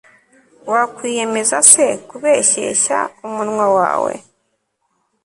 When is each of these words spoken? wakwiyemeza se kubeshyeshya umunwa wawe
wakwiyemeza 0.71 1.57
se 1.71 1.85
kubeshyeshya 2.09 2.99
umunwa 3.25 3.65
wawe 3.77 4.13